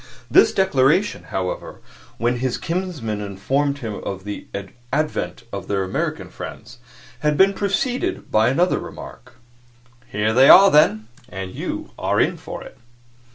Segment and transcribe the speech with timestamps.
[0.31, 1.79] This declaration, however,
[2.17, 4.47] when his kinsman informed him of the
[4.91, 6.79] advent of their American friends,
[7.19, 9.35] had been preceded by another remark.
[10.07, 12.79] "Here they are, then, and you are in for it."